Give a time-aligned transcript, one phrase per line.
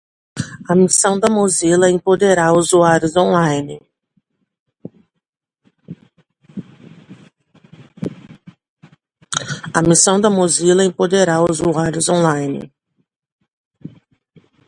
[0.67, 3.79] A missão da Mozilla é empoderar usuários online.